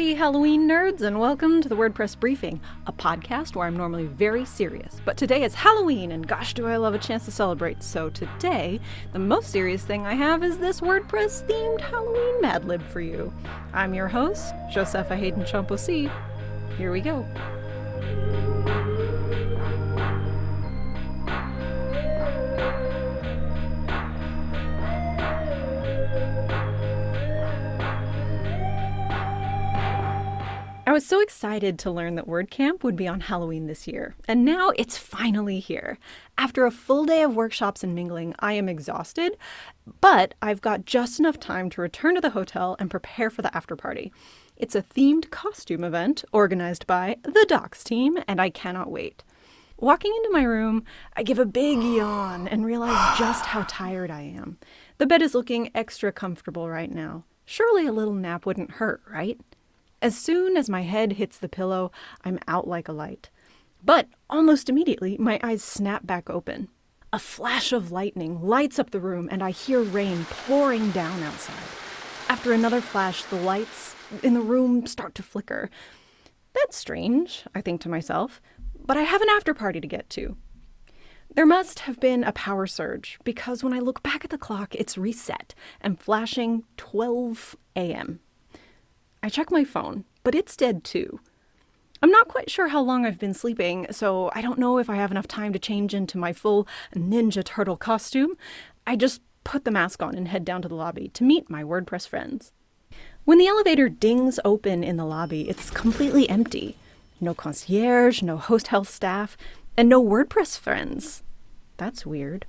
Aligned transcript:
Howdy, 0.00 0.14
Halloween 0.14 0.66
nerds, 0.66 1.02
and 1.02 1.20
welcome 1.20 1.60
to 1.60 1.68
the 1.68 1.76
WordPress 1.76 2.18
Briefing, 2.18 2.58
a 2.86 2.92
podcast 2.92 3.54
where 3.54 3.66
I'm 3.66 3.76
normally 3.76 4.06
very 4.06 4.46
serious. 4.46 4.98
But 5.04 5.18
today 5.18 5.42
is 5.42 5.54
Halloween, 5.54 6.10
and 6.10 6.26
gosh, 6.26 6.54
do 6.54 6.66
I 6.66 6.76
love 6.76 6.94
a 6.94 6.98
chance 6.98 7.26
to 7.26 7.30
celebrate. 7.30 7.82
So 7.82 8.08
today, 8.08 8.80
the 9.12 9.18
most 9.18 9.50
serious 9.50 9.84
thing 9.84 10.06
I 10.06 10.14
have 10.14 10.42
is 10.42 10.56
this 10.56 10.80
WordPress 10.80 11.46
themed 11.46 11.82
Halloween 11.82 12.40
Mad 12.40 12.64
Lib 12.64 12.82
for 12.82 13.02
you. 13.02 13.30
I'm 13.74 13.92
your 13.92 14.08
host, 14.08 14.54
Josepha 14.72 15.16
Haden 15.16 15.42
Chomphosy. 15.42 16.10
Here 16.78 16.92
we 16.92 17.02
go. 17.02 17.26
Was 31.00 31.06
so 31.06 31.22
excited 31.22 31.78
to 31.78 31.90
learn 31.90 32.14
that 32.14 32.26
WordCamp 32.26 32.82
would 32.82 32.94
be 32.94 33.08
on 33.08 33.20
Halloween 33.20 33.66
this 33.66 33.88
year, 33.88 34.14
and 34.28 34.44
now 34.44 34.68
it's 34.76 34.98
finally 34.98 35.58
here. 35.58 35.96
After 36.36 36.66
a 36.66 36.70
full 36.70 37.06
day 37.06 37.22
of 37.22 37.34
workshops 37.34 37.82
and 37.82 37.94
mingling, 37.94 38.34
I 38.40 38.52
am 38.52 38.68
exhausted, 38.68 39.38
but 40.02 40.34
I've 40.42 40.60
got 40.60 40.84
just 40.84 41.18
enough 41.18 41.40
time 41.40 41.70
to 41.70 41.80
return 41.80 42.16
to 42.16 42.20
the 42.20 42.28
hotel 42.28 42.76
and 42.78 42.90
prepare 42.90 43.30
for 43.30 43.40
the 43.40 43.56
after 43.56 43.76
party. 43.76 44.12
It's 44.58 44.74
a 44.74 44.82
themed 44.82 45.30
costume 45.30 45.84
event 45.84 46.22
organized 46.34 46.86
by 46.86 47.16
the 47.22 47.46
Docs 47.48 47.82
team, 47.82 48.18
and 48.28 48.38
I 48.38 48.50
cannot 48.50 48.90
wait. 48.90 49.24
Walking 49.78 50.12
into 50.14 50.32
my 50.32 50.42
room, 50.42 50.84
I 51.16 51.22
give 51.22 51.38
a 51.38 51.46
big 51.46 51.78
yawn 51.82 52.46
and 52.46 52.66
realize 52.66 53.18
just 53.18 53.46
how 53.46 53.64
tired 53.66 54.10
I 54.10 54.20
am. 54.20 54.58
The 54.98 55.06
bed 55.06 55.22
is 55.22 55.34
looking 55.34 55.70
extra 55.74 56.12
comfortable 56.12 56.68
right 56.68 56.92
now. 56.92 57.24
Surely 57.46 57.86
a 57.86 57.92
little 57.92 58.12
nap 58.12 58.44
wouldn't 58.44 58.72
hurt, 58.72 59.00
right? 59.10 59.40
As 60.02 60.16
soon 60.16 60.56
as 60.56 60.70
my 60.70 60.80
head 60.80 61.12
hits 61.12 61.36
the 61.36 61.48
pillow, 61.48 61.92
I'm 62.24 62.38
out 62.48 62.66
like 62.66 62.88
a 62.88 62.92
light. 62.92 63.28
But 63.84 64.08
almost 64.30 64.70
immediately, 64.70 65.18
my 65.18 65.38
eyes 65.42 65.62
snap 65.62 66.06
back 66.06 66.30
open. 66.30 66.68
A 67.12 67.18
flash 67.18 67.72
of 67.72 67.92
lightning 67.92 68.40
lights 68.40 68.78
up 68.78 68.90
the 68.90 69.00
room, 69.00 69.28
and 69.30 69.42
I 69.42 69.50
hear 69.50 69.82
rain 69.82 70.24
pouring 70.46 70.90
down 70.92 71.22
outside. 71.22 71.54
After 72.30 72.52
another 72.52 72.80
flash, 72.80 73.24
the 73.24 73.36
lights 73.36 73.94
in 74.22 74.32
the 74.32 74.40
room 74.40 74.86
start 74.86 75.14
to 75.16 75.22
flicker. 75.22 75.68
That's 76.54 76.76
strange, 76.76 77.44
I 77.54 77.60
think 77.60 77.82
to 77.82 77.88
myself, 77.88 78.40
but 78.82 78.96
I 78.96 79.02
have 79.02 79.20
an 79.20 79.28
after 79.28 79.52
party 79.52 79.80
to 79.80 79.86
get 79.86 80.08
to. 80.10 80.36
There 81.34 81.46
must 81.46 81.80
have 81.80 82.00
been 82.00 82.24
a 82.24 82.32
power 82.32 82.66
surge 82.66 83.18
because 83.22 83.62
when 83.62 83.72
I 83.72 83.78
look 83.80 84.02
back 84.02 84.24
at 84.24 84.30
the 84.30 84.38
clock, 84.38 84.74
it's 84.74 84.98
reset 84.98 85.54
and 85.80 86.00
flashing 86.00 86.64
12 86.76 87.54
a.m. 87.76 88.20
I 89.22 89.28
check 89.28 89.50
my 89.50 89.64
phone, 89.64 90.04
but 90.22 90.34
it's 90.34 90.56
dead 90.56 90.84
too. 90.84 91.20
I'm 92.02 92.10
not 92.10 92.28
quite 92.28 92.50
sure 92.50 92.68
how 92.68 92.80
long 92.80 93.04
I've 93.04 93.18
been 93.18 93.34
sleeping, 93.34 93.86
so 93.90 94.30
I 94.34 94.40
don't 94.40 94.58
know 94.58 94.78
if 94.78 94.88
I 94.88 94.96
have 94.96 95.10
enough 95.10 95.28
time 95.28 95.52
to 95.52 95.58
change 95.58 95.92
into 95.92 96.16
my 96.16 96.32
full 96.32 96.66
Ninja 96.94 97.44
Turtle 97.44 97.76
costume. 97.76 98.36
I 98.86 98.96
just 98.96 99.20
put 99.44 99.64
the 99.64 99.70
mask 99.70 100.02
on 100.02 100.14
and 100.14 100.28
head 100.28 100.44
down 100.44 100.62
to 100.62 100.68
the 100.68 100.74
lobby 100.74 101.08
to 101.08 101.24
meet 101.24 101.50
my 101.50 101.62
WordPress 101.62 102.08
friends. 102.08 102.52
When 103.26 103.36
the 103.36 103.46
elevator 103.46 103.90
dings 103.90 104.40
open 104.44 104.82
in 104.82 104.96
the 104.96 105.04
lobby, 105.04 105.48
it's 105.50 105.70
completely 105.70 106.28
empty. 106.28 106.76
No 107.20 107.34
concierge, 107.34 108.22
no 108.22 108.38
host 108.38 108.68
health 108.68 108.88
staff, 108.88 109.36
and 109.76 109.88
no 109.88 110.02
WordPress 110.02 110.58
friends. 110.58 111.22
That's 111.76 112.06
weird. 112.06 112.46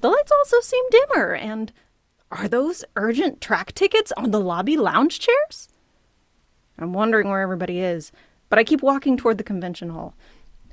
The 0.00 0.08
lights 0.08 0.32
also 0.32 0.60
seem 0.60 0.84
dimmer, 0.90 1.34
and 1.34 1.72
are 2.32 2.48
those 2.48 2.84
urgent 2.96 3.40
track 3.40 3.72
tickets 3.72 4.12
on 4.16 4.32
the 4.32 4.40
lobby 4.40 4.76
lounge 4.76 5.20
chairs? 5.20 5.68
I'm 6.78 6.92
wondering 6.92 7.28
where 7.28 7.40
everybody 7.40 7.80
is, 7.80 8.12
but 8.48 8.58
I 8.58 8.64
keep 8.64 8.82
walking 8.82 9.16
toward 9.16 9.38
the 9.38 9.44
convention 9.44 9.90
hall. 9.90 10.14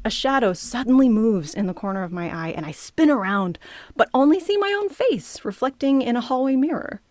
A 0.04 0.10
shadow 0.10 0.54
suddenly 0.54 1.10
moves 1.10 1.54
in 1.54 1.68
the 1.68 1.74
corner 1.74 2.02
of 2.04 2.12
my 2.12 2.36
eye, 2.36 2.50
and 2.50 2.66
I 2.66 2.72
spin 2.72 3.12
around, 3.12 3.60
but 3.96 4.10
only 4.14 4.40
see 4.40 4.58
my 4.58 4.72
own 4.72 4.90
face 4.90 5.46
reflecting 5.46 6.02
in 6.02 6.16
a 6.16 6.22
hallway 6.22 6.56
mirror. 6.56 7.02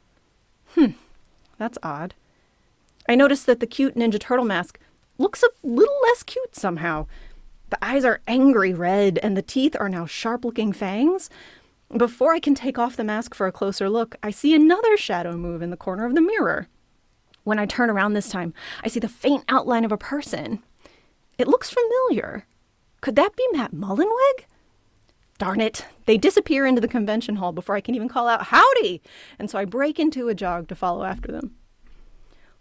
Hmm, 0.75 0.93
that's 1.57 1.79
odd. 1.83 2.15
I 3.09 3.15
notice 3.15 3.45
that 3.45 3.61
the 3.61 3.67
cute 3.67 3.95
Ninja 3.95 4.19
Turtle 4.19 4.45
mask 4.45 4.79
looks 5.19 5.43
a 5.43 5.49
little 5.63 5.95
less 6.03 6.23
cute 6.25 6.57
somehow. 6.57 7.07
The 7.71 7.85
eyes 7.85 8.05
are 8.05 8.21
angry 8.27 8.75
red, 8.75 9.19
and 9.23 9.37
the 9.37 9.43
teeth 9.43 9.77
are 9.79 9.89
now 9.89 10.07
sharp 10.07 10.45
looking 10.45 10.73
fangs. 10.73 11.31
Before 11.97 12.33
I 12.35 12.41
can 12.41 12.57
take 12.57 12.79
off 12.79 12.97
the 12.97 13.05
mask 13.05 13.35
for 13.35 13.47
a 13.47 13.53
closer 13.53 13.89
look, 13.89 14.17
I 14.23 14.31
see 14.31 14.55
another 14.55 14.97
shadow 14.97 15.37
move 15.37 15.63
in 15.63 15.71
the 15.71 15.77
corner 15.77 16.07
of 16.07 16.17
the 16.17 16.21
mirror. 16.21 16.69
When 17.45 17.59
I 17.59 17.67
turn 17.67 17.91
around 17.91 18.13
this 18.13 18.29
time, 18.29 18.55
I 18.85 18.89
see 18.89 19.01
the 19.01 19.09
faint 19.09 19.45
outline 19.49 19.85
of 19.85 19.93
a 19.93 19.97
person. 19.97 20.63
It 21.39 21.49
looks 21.49 21.71
familiar. 21.75 22.47
Could 23.01 23.17
that 23.17 23.37
be 23.37 23.47
Matt 23.53 23.73
Mullenweg? 23.73 24.45
Darn 25.39 25.61
it, 25.63 25.87
they 26.05 26.19
disappear 26.19 26.67
into 26.67 26.83
the 26.83 26.89
convention 26.89 27.37
hall 27.37 27.53
before 27.53 27.75
I 27.75 27.81
can 27.81 27.95
even 27.95 28.11
call 28.11 28.29
out 28.29 28.49
howdy, 28.49 29.01
and 29.39 29.49
so 29.49 29.59
I 29.59 29.65
break 29.65 29.99
into 29.99 30.29
a 30.29 30.35
jog 30.35 30.69
to 30.69 30.75
follow 30.75 31.03
after 31.03 31.33
them. 31.33 31.57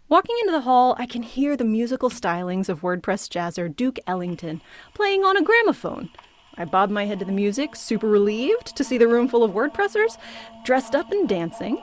Walking 0.08 0.34
into 0.40 0.52
the 0.52 0.62
hall, 0.62 0.96
I 0.98 1.04
can 1.04 1.22
hear 1.22 1.56
the 1.56 1.64
musical 1.64 2.08
stylings 2.08 2.70
of 2.70 2.80
WordPress 2.80 3.28
jazzer 3.28 3.68
Duke 3.74 3.98
Ellington 4.06 4.62
playing 4.94 5.24
on 5.24 5.36
a 5.36 5.42
gramophone. 5.42 6.08
I 6.56 6.64
bob 6.64 6.90
my 6.90 7.04
head 7.04 7.18
to 7.18 7.24
the 7.24 7.32
music, 7.32 7.76
super 7.76 8.08
relieved 8.08 8.74
to 8.76 8.82
see 8.82 8.98
the 8.98 9.06
room 9.06 9.28
full 9.28 9.44
of 9.44 9.52
WordPressers 9.52 10.16
dressed 10.64 10.94
up 10.94 11.12
and 11.12 11.28
dancing. 11.28 11.80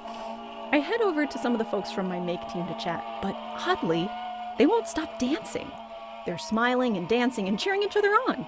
I 0.72 0.79
head 0.79 1.01
over 1.01 1.25
to 1.25 1.38
some 1.38 1.53
of 1.53 1.59
the 1.59 1.66
folks 1.66 1.91
from 1.91 2.09
my 2.09 2.19
make 2.19 2.41
team 2.50 2.67
to 2.67 2.78
chat, 2.78 3.03
but 3.22 3.35
oddly, 3.66 4.09
they 4.57 4.66
won't 4.66 4.88
stop 4.88 5.17
dancing. 5.17 5.72
They're 6.25 6.38
smiling 6.38 6.97
and 6.97 7.07
dancing 7.07 7.47
and 7.47 7.57
cheering 7.57 7.83
each 7.83 7.95
other 7.95 8.09
on. 8.09 8.45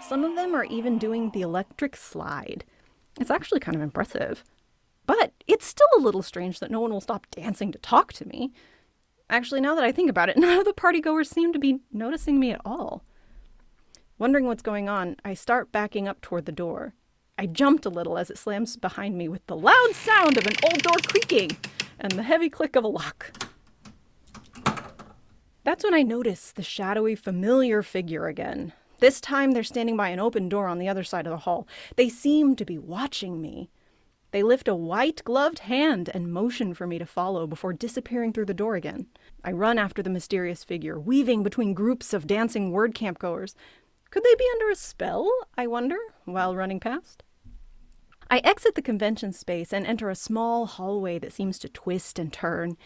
Some 0.00 0.24
of 0.24 0.34
them 0.34 0.54
are 0.54 0.64
even 0.64 0.96
doing 0.96 1.30
the 1.30 1.42
electric 1.42 1.94
slide. 1.94 2.64
It's 3.20 3.30
actually 3.30 3.60
kind 3.60 3.76
of 3.76 3.82
impressive. 3.82 4.44
But 5.06 5.32
it's 5.46 5.66
still 5.66 5.88
a 5.96 6.00
little 6.00 6.22
strange 6.22 6.60
that 6.60 6.70
no 6.70 6.80
one 6.80 6.90
will 6.90 7.02
stop 7.02 7.26
dancing 7.30 7.70
to 7.72 7.78
talk 7.78 8.14
to 8.14 8.26
me. 8.26 8.52
Actually, 9.28 9.60
now 9.60 9.74
that 9.74 9.84
I 9.84 9.92
think 9.92 10.08
about 10.08 10.30
it, 10.30 10.36
none 10.38 10.58
of 10.58 10.64
the 10.64 10.72
partygoers 10.72 11.26
seem 11.26 11.52
to 11.52 11.58
be 11.58 11.80
noticing 11.92 12.40
me 12.40 12.50
at 12.50 12.60
all. 12.64 13.04
Wondering 14.18 14.46
what's 14.46 14.62
going 14.62 14.88
on, 14.88 15.16
I 15.24 15.34
start 15.34 15.70
backing 15.70 16.08
up 16.08 16.22
toward 16.22 16.46
the 16.46 16.52
door. 16.52 16.94
I 17.40 17.46
jumped 17.46 17.86
a 17.86 17.90
little 17.90 18.18
as 18.18 18.30
it 18.30 18.36
slams 18.36 18.76
behind 18.76 19.16
me 19.16 19.28
with 19.28 19.46
the 19.46 19.56
loud 19.56 19.92
sound 19.92 20.36
of 20.36 20.46
an 20.46 20.56
old 20.64 20.82
door 20.82 20.96
creaking 21.06 21.56
and 22.00 22.10
the 22.10 22.24
heavy 22.24 22.50
click 22.50 22.74
of 22.74 22.82
a 22.82 22.88
lock. 22.88 23.32
That's 25.62 25.84
when 25.84 25.94
I 25.94 26.02
notice 26.02 26.50
the 26.50 26.64
shadowy, 26.64 27.14
familiar 27.14 27.82
figure 27.84 28.26
again. 28.26 28.72
This 28.98 29.20
time 29.20 29.52
they're 29.52 29.62
standing 29.62 29.96
by 29.96 30.08
an 30.08 30.18
open 30.18 30.48
door 30.48 30.66
on 30.66 30.78
the 30.78 30.88
other 30.88 31.04
side 31.04 31.26
of 31.26 31.30
the 31.30 31.38
hall. 31.38 31.68
They 31.94 32.08
seem 32.08 32.56
to 32.56 32.64
be 32.64 32.76
watching 32.76 33.40
me. 33.40 33.70
They 34.32 34.42
lift 34.42 34.66
a 34.66 34.74
white 34.74 35.22
gloved 35.24 35.60
hand 35.60 36.10
and 36.12 36.32
motion 36.32 36.74
for 36.74 36.88
me 36.88 36.98
to 36.98 37.06
follow 37.06 37.46
before 37.46 37.72
disappearing 37.72 38.32
through 38.32 38.46
the 38.46 38.54
door 38.54 38.74
again. 38.74 39.06
I 39.44 39.52
run 39.52 39.78
after 39.78 40.02
the 40.02 40.10
mysterious 40.10 40.64
figure, 40.64 40.98
weaving 40.98 41.44
between 41.44 41.72
groups 41.72 42.12
of 42.12 42.26
dancing 42.26 42.72
WordCamp 42.72 43.18
goers. 43.18 43.54
Could 44.10 44.24
they 44.24 44.34
be 44.34 44.48
under 44.54 44.70
a 44.70 44.74
spell, 44.74 45.30
I 45.56 45.68
wonder, 45.68 45.98
while 46.24 46.56
running 46.56 46.80
past? 46.80 47.22
I 48.30 48.38
exit 48.44 48.74
the 48.74 48.82
convention 48.82 49.32
space 49.32 49.72
and 49.72 49.86
enter 49.86 50.10
a 50.10 50.14
small 50.14 50.66
hallway 50.66 51.18
that 51.18 51.32
seems 51.32 51.58
to 51.60 51.68
twist 51.68 52.18
and 52.18 52.30
turn. 52.30 52.76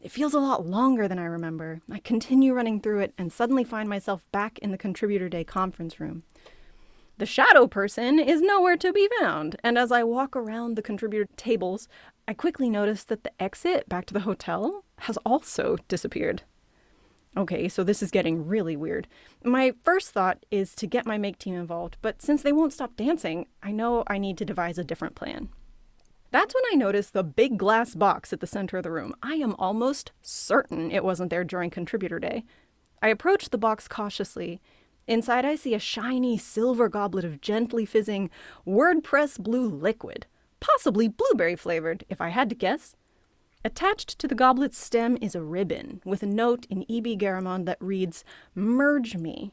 It 0.00 0.12
feels 0.12 0.32
a 0.32 0.38
lot 0.38 0.64
longer 0.64 1.08
than 1.08 1.18
I 1.18 1.24
remember. 1.24 1.80
I 1.90 1.98
continue 1.98 2.54
running 2.54 2.80
through 2.80 3.00
it 3.00 3.14
and 3.18 3.32
suddenly 3.32 3.64
find 3.64 3.88
myself 3.88 4.24
back 4.30 4.60
in 4.60 4.70
the 4.70 4.78
Contributor 4.78 5.28
Day 5.28 5.42
conference 5.42 5.98
room. 5.98 6.22
The 7.18 7.26
shadow 7.26 7.66
person 7.66 8.20
is 8.20 8.40
nowhere 8.40 8.76
to 8.76 8.92
be 8.92 9.08
found, 9.20 9.56
and 9.62 9.76
as 9.76 9.92
I 9.92 10.02
walk 10.02 10.34
around 10.34 10.76
the 10.76 10.82
contributor 10.82 11.28
tables, 11.36 11.86
I 12.26 12.32
quickly 12.32 12.70
notice 12.70 13.04
that 13.04 13.22
the 13.22 13.42
exit 13.42 13.88
back 13.88 14.06
to 14.06 14.14
the 14.14 14.20
hotel 14.20 14.84
has 15.00 15.18
also 15.18 15.76
disappeared. 15.88 16.42
Okay, 17.34 17.66
so 17.68 17.82
this 17.82 18.02
is 18.02 18.10
getting 18.10 18.46
really 18.46 18.76
weird. 18.76 19.08
My 19.42 19.72
first 19.84 20.10
thought 20.10 20.44
is 20.50 20.74
to 20.74 20.86
get 20.86 21.06
my 21.06 21.16
make 21.16 21.38
team 21.38 21.54
involved, 21.54 21.96
but 22.02 22.20
since 22.20 22.42
they 22.42 22.52
won't 22.52 22.74
stop 22.74 22.94
dancing, 22.94 23.46
I 23.62 23.72
know 23.72 24.04
I 24.06 24.18
need 24.18 24.36
to 24.38 24.44
devise 24.44 24.76
a 24.76 24.84
different 24.84 25.14
plan. 25.14 25.48
That's 26.30 26.54
when 26.54 26.64
I 26.72 26.76
notice 26.76 27.10
the 27.10 27.22
big 27.22 27.58
glass 27.58 27.94
box 27.94 28.32
at 28.32 28.40
the 28.40 28.46
center 28.46 28.76
of 28.76 28.82
the 28.82 28.90
room. 28.90 29.14
I 29.22 29.34
am 29.34 29.54
almost 29.58 30.12
certain 30.20 30.90
it 30.90 31.04
wasn't 31.04 31.30
there 31.30 31.44
during 31.44 31.70
Contributor 31.70 32.18
Day. 32.18 32.44
I 33.02 33.08
approach 33.08 33.48
the 33.48 33.58
box 33.58 33.88
cautiously. 33.88 34.60
Inside, 35.06 35.44
I 35.44 35.56
see 35.56 35.74
a 35.74 35.78
shiny 35.78 36.38
silver 36.38 36.88
goblet 36.88 37.24
of 37.24 37.40
gently 37.40 37.84
fizzing 37.84 38.30
WordPress 38.66 39.38
blue 39.38 39.68
liquid, 39.68 40.26
possibly 40.60 41.08
blueberry 41.08 41.56
flavored, 41.56 42.04
if 42.08 42.20
I 42.20 42.28
had 42.28 42.48
to 42.50 42.54
guess. 42.54 42.94
Attached 43.64 44.18
to 44.18 44.26
the 44.26 44.34
goblet's 44.34 44.76
stem 44.76 45.16
is 45.20 45.36
a 45.36 45.42
ribbon 45.42 46.00
with 46.04 46.24
a 46.24 46.26
note 46.26 46.66
in 46.68 46.90
E.B. 46.90 47.16
Garamond 47.16 47.64
that 47.66 47.80
reads, 47.80 48.24
Merge 48.56 49.16
me. 49.16 49.52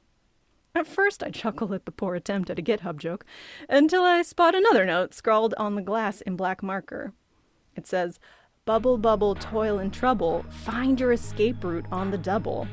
At 0.74 0.88
first, 0.88 1.22
I 1.22 1.30
chuckle 1.30 1.76
at 1.76 1.86
the 1.86 1.92
poor 1.92 2.16
attempt 2.16 2.50
at 2.50 2.58
a 2.58 2.64
GitHub 2.64 2.98
joke, 2.98 3.24
until 3.68 4.02
I 4.02 4.24
spot 4.24 4.56
another 4.56 4.84
note 4.84 5.14
scrawled 5.14 5.54
on 5.58 5.76
the 5.76 5.84
glass 5.84 6.22
in 6.22 6.36
black 6.36 6.64
marker. 6.64 7.14
It 7.76 7.86
says, 7.86 8.20
Bubble, 8.66 8.98
bubble, 8.98 9.36
toil 9.36 9.78
and 9.78 9.94
trouble, 9.94 10.44
find 10.50 11.00
your 11.00 11.12
escape 11.12 11.64
route 11.64 11.86
on 11.92 12.10
the 12.10 12.18
double. 12.18 12.68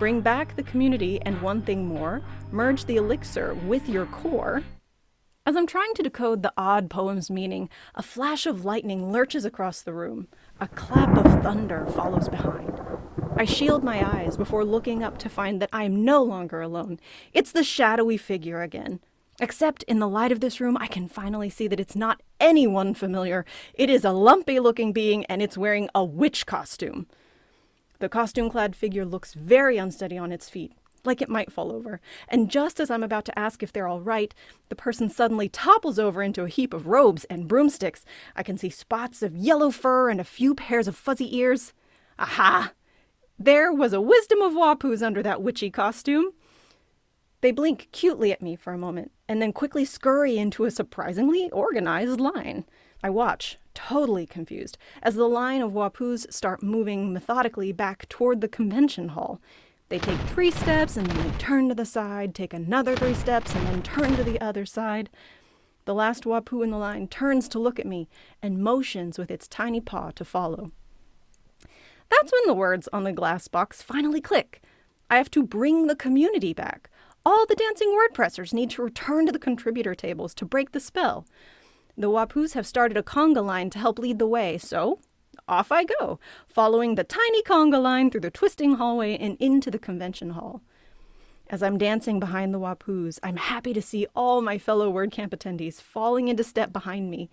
Bring 0.00 0.20
back 0.20 0.56
the 0.56 0.64
community 0.64 1.20
and 1.22 1.40
one 1.40 1.62
thing 1.62 1.86
more, 1.86 2.22
merge 2.50 2.86
the 2.86 2.96
elixir 2.96 3.54
with 3.54 3.88
your 3.88 4.06
core. 4.06 4.64
As 5.44 5.56
I'm 5.56 5.66
trying 5.66 5.92
to 5.94 6.04
decode 6.04 6.44
the 6.44 6.52
odd 6.56 6.88
poem's 6.88 7.28
meaning, 7.28 7.68
a 7.96 8.02
flash 8.02 8.46
of 8.46 8.64
lightning 8.64 9.10
lurches 9.10 9.44
across 9.44 9.82
the 9.82 9.92
room. 9.92 10.28
A 10.62 10.68
clap 10.68 11.16
of 11.16 11.42
thunder 11.42 11.86
follows 11.86 12.28
behind. 12.28 12.80
I 13.36 13.44
shield 13.44 13.82
my 13.82 14.00
eyes 14.16 14.36
before 14.36 14.64
looking 14.64 15.02
up 15.02 15.18
to 15.18 15.28
find 15.28 15.60
that 15.60 15.70
I 15.72 15.82
am 15.82 16.04
no 16.04 16.22
longer 16.22 16.60
alone. 16.60 17.00
It's 17.32 17.50
the 17.50 17.64
shadowy 17.64 18.16
figure 18.16 18.62
again. 18.62 19.00
Except 19.40 19.82
in 19.82 19.98
the 19.98 20.06
light 20.06 20.30
of 20.30 20.38
this 20.38 20.60
room, 20.60 20.76
I 20.78 20.86
can 20.86 21.08
finally 21.08 21.50
see 21.50 21.66
that 21.66 21.80
it's 21.80 21.96
not 21.96 22.22
anyone 22.38 22.94
familiar. 22.94 23.44
It 23.74 23.90
is 23.90 24.04
a 24.04 24.12
lumpy 24.12 24.60
looking 24.60 24.92
being 24.92 25.24
and 25.24 25.42
it's 25.42 25.58
wearing 25.58 25.88
a 25.96 26.04
witch 26.04 26.46
costume. 26.46 27.08
The 27.98 28.08
costume 28.08 28.48
clad 28.48 28.76
figure 28.76 29.04
looks 29.04 29.34
very 29.34 29.78
unsteady 29.78 30.16
on 30.16 30.30
its 30.30 30.48
feet, 30.48 30.74
like 31.04 31.20
it 31.20 31.28
might 31.28 31.52
fall 31.52 31.72
over. 31.72 32.00
And 32.28 32.50
just 32.50 32.80
as 32.80 32.90
I'm 32.90 33.02
about 33.02 33.24
to 33.26 33.38
ask 33.38 33.62
if 33.62 33.72
they're 33.72 33.88
all 33.88 34.00
right, 34.00 34.34
the 34.68 34.76
person 34.76 35.08
suddenly 35.08 35.48
topples 35.48 35.98
over 35.98 36.22
into 36.22 36.42
a 36.42 36.48
heap 36.48 36.72
of 36.72 36.86
robes 36.86 37.24
and 37.24 37.48
broomsticks. 37.48 38.04
I 38.36 38.42
can 38.42 38.56
see 38.56 38.70
spots 38.70 39.22
of 39.22 39.36
yellow 39.36 39.70
fur 39.70 40.10
and 40.10 40.20
a 40.20 40.24
few 40.24 40.54
pairs 40.54 40.88
of 40.88 40.96
fuzzy 40.96 41.36
ears. 41.36 41.72
Aha! 42.18 42.72
There 43.38 43.72
was 43.72 43.92
a 43.92 44.00
wisdom 44.00 44.40
of 44.40 44.52
Wapuu's 44.52 45.02
under 45.02 45.22
that 45.22 45.42
witchy 45.42 45.70
costume. 45.70 46.32
They 47.40 47.50
blink 47.50 47.88
cutely 47.90 48.30
at 48.30 48.40
me 48.40 48.54
for 48.54 48.72
a 48.72 48.78
moment 48.78 49.10
and 49.28 49.42
then 49.42 49.52
quickly 49.52 49.84
scurry 49.84 50.38
into 50.38 50.64
a 50.64 50.70
surprisingly 50.70 51.50
organized 51.50 52.20
line. 52.20 52.64
I 53.02 53.10
watch, 53.10 53.58
totally 53.74 54.26
confused, 54.26 54.78
as 55.02 55.16
the 55.16 55.28
line 55.28 55.60
of 55.60 55.72
Wapuus 55.72 56.24
start 56.30 56.62
moving 56.62 57.12
methodically 57.12 57.72
back 57.72 58.08
toward 58.08 58.40
the 58.40 58.48
convention 58.48 59.08
hall. 59.08 59.40
They 59.92 59.98
take 59.98 60.20
three 60.20 60.50
steps 60.50 60.96
and 60.96 61.06
then 61.06 61.28
they 61.28 61.36
turn 61.36 61.68
to 61.68 61.74
the 61.74 61.84
side, 61.84 62.34
take 62.34 62.54
another 62.54 62.96
three 62.96 63.12
steps 63.12 63.54
and 63.54 63.66
then 63.66 63.82
turn 63.82 64.16
to 64.16 64.24
the 64.24 64.40
other 64.40 64.64
side. 64.64 65.10
The 65.84 65.92
last 65.92 66.24
Wapuu 66.24 66.64
in 66.64 66.70
the 66.70 66.78
line 66.78 67.08
turns 67.08 67.46
to 67.50 67.58
look 67.58 67.78
at 67.78 67.84
me 67.84 68.08
and 68.40 68.64
motions 68.64 69.18
with 69.18 69.30
its 69.30 69.46
tiny 69.46 69.82
paw 69.82 70.10
to 70.12 70.24
follow. 70.24 70.72
That's 72.08 72.32
when 72.32 72.46
the 72.46 72.54
words 72.54 72.88
on 72.90 73.04
the 73.04 73.12
glass 73.12 73.48
box 73.48 73.82
finally 73.82 74.22
click. 74.22 74.62
I 75.10 75.18
have 75.18 75.30
to 75.32 75.42
bring 75.42 75.88
the 75.88 75.94
community 75.94 76.54
back. 76.54 76.88
All 77.26 77.44
the 77.44 77.54
dancing 77.54 77.94
WordPressers 77.94 78.54
need 78.54 78.70
to 78.70 78.82
return 78.82 79.26
to 79.26 79.32
the 79.32 79.38
contributor 79.38 79.94
tables 79.94 80.32
to 80.36 80.46
break 80.46 80.72
the 80.72 80.80
spell. 80.80 81.26
The 81.98 82.08
Wapuus 82.08 82.54
have 82.54 82.66
started 82.66 82.96
a 82.96 83.02
conga 83.02 83.44
line 83.44 83.68
to 83.68 83.78
help 83.78 83.98
lead 83.98 84.18
the 84.18 84.26
way, 84.26 84.56
so 84.56 85.00
off 85.48 85.72
I 85.72 85.84
go, 85.84 86.18
following 86.46 86.94
the 86.94 87.04
tiny 87.04 87.42
conga 87.42 87.80
line 87.80 88.10
through 88.10 88.22
the 88.22 88.30
twisting 88.30 88.74
hallway 88.74 89.16
and 89.16 89.36
into 89.40 89.70
the 89.70 89.78
convention 89.78 90.30
hall. 90.30 90.62
As 91.50 91.62
I'm 91.62 91.76
dancing 91.76 92.18
behind 92.18 92.54
the 92.54 92.60
Wapuus, 92.60 93.18
I'm 93.22 93.36
happy 93.36 93.74
to 93.74 93.82
see 93.82 94.06
all 94.16 94.40
my 94.40 94.56
fellow 94.56 94.90
WordCamp 94.90 95.30
attendees 95.30 95.82
falling 95.82 96.28
into 96.28 96.44
step 96.44 96.72
behind 96.72 97.10
me. 97.10 97.28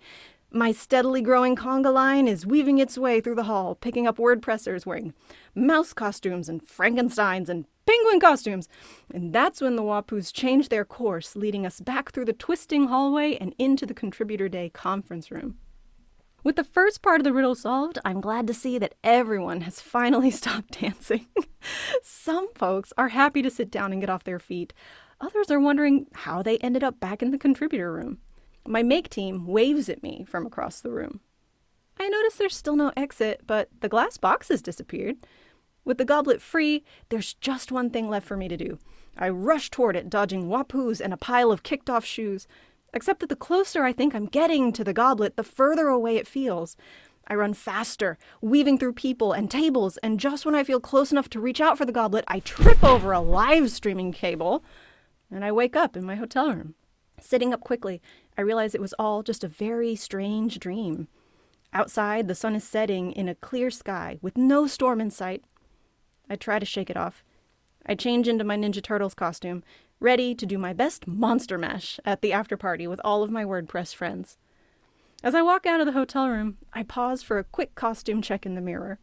My 0.52 0.72
steadily 0.72 1.22
growing 1.22 1.54
conga 1.54 1.94
line 1.94 2.26
is 2.26 2.44
weaving 2.44 2.78
its 2.78 2.98
way 2.98 3.20
through 3.20 3.36
the 3.36 3.44
hall, 3.44 3.76
picking 3.76 4.06
up 4.06 4.18
WordPressers 4.18 4.84
wearing 4.84 5.14
mouse 5.54 5.92
costumes 5.92 6.48
and 6.48 6.60
Frankensteins 6.60 7.48
and 7.48 7.66
penguin 7.86 8.18
costumes. 8.18 8.68
And 9.14 9.32
that's 9.32 9.60
when 9.60 9.76
the 9.76 9.82
Wapuus 9.82 10.32
change 10.32 10.68
their 10.68 10.84
course, 10.84 11.36
leading 11.36 11.64
us 11.64 11.80
back 11.80 12.10
through 12.10 12.24
the 12.24 12.32
twisting 12.32 12.88
hallway 12.88 13.36
and 13.36 13.54
into 13.58 13.86
the 13.86 13.94
Contributor 13.94 14.48
Day 14.48 14.70
conference 14.70 15.30
room. 15.30 15.56
With 16.42 16.56
the 16.56 16.64
first 16.64 17.02
part 17.02 17.20
of 17.20 17.24
the 17.24 17.32
riddle 17.32 17.54
solved, 17.54 17.98
I'm 18.04 18.20
glad 18.20 18.46
to 18.46 18.54
see 18.54 18.78
that 18.78 18.94
everyone 19.04 19.62
has 19.62 19.80
finally 19.80 20.30
stopped 20.30 20.80
dancing. 20.80 21.26
Some 22.02 22.48
folks 22.54 22.92
are 22.96 23.08
happy 23.08 23.42
to 23.42 23.50
sit 23.50 23.70
down 23.70 23.92
and 23.92 24.00
get 24.00 24.10
off 24.10 24.24
their 24.24 24.38
feet. 24.38 24.72
Others 25.20 25.50
are 25.50 25.60
wondering 25.60 26.06
how 26.14 26.42
they 26.42 26.56
ended 26.58 26.82
up 26.82 26.98
back 26.98 27.22
in 27.22 27.30
the 27.30 27.38
contributor 27.38 27.92
room. 27.92 28.18
My 28.66 28.82
make 28.82 29.10
team 29.10 29.46
waves 29.46 29.88
at 29.88 30.02
me 30.02 30.24
from 30.28 30.46
across 30.46 30.80
the 30.80 30.90
room. 30.90 31.20
I 31.98 32.08
notice 32.08 32.36
there's 32.36 32.56
still 32.56 32.76
no 32.76 32.92
exit, 32.96 33.42
but 33.46 33.68
the 33.80 33.88
glass 33.88 34.16
box 34.16 34.48
has 34.48 34.62
disappeared. 34.62 35.16
With 35.84 35.98
the 35.98 36.06
goblet 36.06 36.40
free, 36.40 36.84
there's 37.10 37.34
just 37.34 37.70
one 37.70 37.90
thing 37.90 38.08
left 38.08 38.26
for 38.26 38.36
me 38.36 38.48
to 38.48 38.56
do. 38.56 38.78
I 39.18 39.28
rush 39.28 39.70
toward 39.70 39.96
it, 39.96 40.08
dodging 40.08 40.48
wapuus 40.48 41.00
and 41.00 41.12
a 41.12 41.18
pile 41.18 41.52
of 41.52 41.62
kicked 41.62 41.90
off 41.90 42.04
shoes. 42.04 42.46
Except 42.92 43.20
that 43.20 43.28
the 43.28 43.36
closer 43.36 43.84
I 43.84 43.92
think 43.92 44.14
I'm 44.14 44.26
getting 44.26 44.72
to 44.72 44.84
the 44.84 44.92
goblet, 44.92 45.36
the 45.36 45.44
further 45.44 45.88
away 45.88 46.16
it 46.16 46.26
feels. 46.26 46.76
I 47.28 47.34
run 47.34 47.54
faster, 47.54 48.18
weaving 48.40 48.78
through 48.78 48.94
people 48.94 49.32
and 49.32 49.50
tables, 49.50 49.96
and 49.98 50.18
just 50.18 50.44
when 50.44 50.56
I 50.56 50.64
feel 50.64 50.80
close 50.80 51.12
enough 51.12 51.28
to 51.30 51.40
reach 51.40 51.60
out 51.60 51.78
for 51.78 51.84
the 51.84 51.92
goblet, 51.92 52.24
I 52.26 52.40
trip 52.40 52.82
over 52.82 53.12
a 53.12 53.20
live 53.20 53.70
streaming 53.70 54.10
cable, 54.10 54.64
and 55.30 55.44
I 55.44 55.52
wake 55.52 55.76
up 55.76 55.96
in 55.96 56.04
my 56.04 56.16
hotel 56.16 56.48
room. 56.48 56.74
Sitting 57.20 57.54
up 57.54 57.60
quickly, 57.60 58.02
I 58.36 58.42
realize 58.42 58.74
it 58.74 58.80
was 58.80 58.94
all 58.98 59.22
just 59.22 59.44
a 59.44 59.48
very 59.48 59.94
strange 59.94 60.58
dream. 60.58 61.06
Outside, 61.72 62.26
the 62.26 62.34
sun 62.34 62.56
is 62.56 62.64
setting 62.64 63.12
in 63.12 63.28
a 63.28 63.36
clear 63.36 63.70
sky 63.70 64.18
with 64.20 64.36
no 64.36 64.66
storm 64.66 65.00
in 65.00 65.10
sight, 65.10 65.44
I 66.30 66.36
try 66.36 66.60
to 66.60 66.66
shake 66.66 66.88
it 66.88 66.96
off. 66.96 67.24
I 67.84 67.96
change 67.96 68.28
into 68.28 68.44
my 68.44 68.56
Ninja 68.56 68.82
Turtles 68.82 69.14
costume, 69.14 69.64
ready 70.00 70.34
to 70.34 70.46
do 70.46 70.56
my 70.56 70.72
best 70.72 71.06
monster 71.06 71.58
mash 71.58 72.00
at 72.04 72.22
the 72.22 72.32
after 72.32 72.56
party 72.56 72.86
with 72.86 73.00
all 73.04 73.22
of 73.22 73.30
my 73.30 73.44
WordPress 73.44 73.94
friends. 73.94 74.38
As 75.22 75.34
I 75.34 75.42
walk 75.42 75.66
out 75.66 75.80
of 75.80 75.86
the 75.86 75.92
hotel 75.92 76.28
room, 76.28 76.56
I 76.72 76.82
pause 76.82 77.22
for 77.22 77.38
a 77.38 77.44
quick 77.44 77.74
costume 77.74 78.22
check 78.22 78.46
in 78.46 78.54
the 78.54 78.62
mirror. 78.62 78.98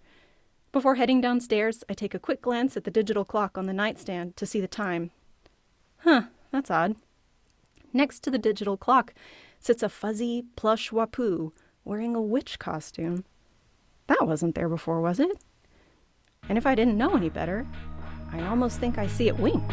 Before 0.71 0.95
heading 0.95 1.21
downstairs, 1.21 1.83
I 1.87 1.93
take 1.93 2.15
a 2.15 2.19
quick 2.19 2.41
glance 2.41 2.75
at 2.75 2.83
the 2.83 2.91
digital 2.91 3.23
clock 3.23 3.57
on 3.57 3.67
the 3.67 3.73
nightstand 3.73 4.35
to 4.37 4.47
see 4.47 4.59
the 4.59 4.67
time. 4.67 5.11
Huh, 5.99 6.23
that's 6.51 6.71
odd. 6.71 6.95
Next 7.93 8.21
to 8.21 8.31
the 8.31 8.39
digital 8.39 8.77
clock 8.77 9.13
sits 9.59 9.83
a 9.83 9.89
fuzzy, 9.89 10.45
plush 10.55 10.89
Wapuu 10.89 11.51
wearing 11.85 12.15
a 12.15 12.21
witch 12.21 12.57
costume. 12.57 13.23
That 14.07 14.25
wasn't 14.25 14.55
there 14.55 14.69
before, 14.69 15.01
was 15.01 15.19
it? 15.19 15.37
And 16.49 16.57
if 16.57 16.65
I 16.65 16.75
didn't 16.75 16.97
know 16.97 17.15
any 17.15 17.29
better, 17.29 17.67
I 18.31 18.41
almost 18.41 18.79
think 18.79 18.97
I 18.97 19.07
see 19.07 19.27
it 19.27 19.39
wink. 19.39 19.63